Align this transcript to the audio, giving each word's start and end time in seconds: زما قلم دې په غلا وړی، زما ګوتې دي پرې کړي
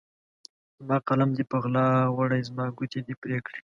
زما 0.79 0.97
قلم 1.07 1.29
دې 1.37 1.43
په 1.51 1.55
غلا 1.63 1.87
وړی، 2.17 2.41
زما 2.49 2.65
ګوتې 2.77 2.99
دي 3.07 3.13
پرې 3.21 3.37
کړي 3.45 3.61